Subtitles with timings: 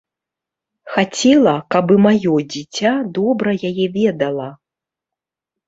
[0.93, 4.51] Хацела, каб і маё дзіця добра яе ведала.